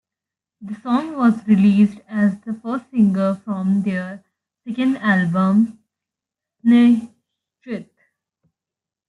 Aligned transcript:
The 0.61 0.73
song 0.81 1.15
was 1.15 1.45
released 1.47 1.99
as 2.09 2.35
the 2.39 2.55
first 2.55 2.89
single 2.89 3.35
from 3.35 3.83
their 3.83 4.23
second 4.65 4.97
album 4.97 5.77
"Sehnsucht". 6.65 7.87